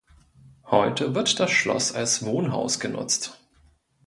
Heute 0.65 1.13
wird 1.13 1.39
das 1.39 1.51
Schloss 1.51 1.93
als 1.93 2.25
Wohnhaus 2.25 2.79
genutzt. 2.79 3.39